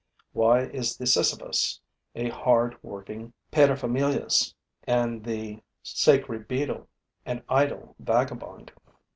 [0.33, 1.79] Why is the Sisyphus
[2.15, 6.87] a hard working paterfamilias and the sacred beetle
[7.23, 8.71] an idle vagabond?